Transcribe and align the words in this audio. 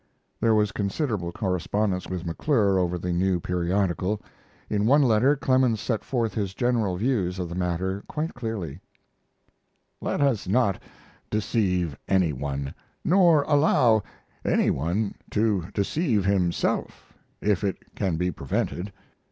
There 0.39 0.55
was 0.55 0.71
considerable 0.71 1.31
correspondence 1.31 2.07
with 2.07 2.25
McClure 2.25 2.79
over 2.79 2.97
the 2.97 3.13
new 3.13 3.39
periodical. 3.39 4.19
In 4.67 4.87
one 4.87 5.03
letter 5.03 5.35
Clemens 5.35 5.79
set 5.79 6.03
forth 6.03 6.33
his 6.33 6.55
general 6.55 6.97
views 6.97 7.37
of 7.37 7.49
the 7.49 7.53
matter 7.53 8.03
quite 8.07 8.33
clearly: 8.33 8.79
Let 10.01 10.19
us 10.19 10.47
not 10.47 10.81
deceive 11.29 11.95
any 12.07 12.33
one, 12.33 12.73
nor 13.05 13.43
allow 13.43 14.01
any 14.43 14.71
one 14.71 15.13
to 15.29 15.67
deceive 15.71 16.25
himself, 16.25 17.13
if 17.39 17.63
it 17.63 17.93
can 17.93 18.17
be 18.17 18.31
prevented. 18.31 18.91